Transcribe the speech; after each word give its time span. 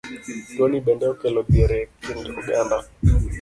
Tuoni 0.55 0.79
bende 0.87 1.05
okelo 1.13 1.41
dhier 1.49 1.71
e 1.79 1.81
kind 2.03 2.25
oganda. 2.39 2.77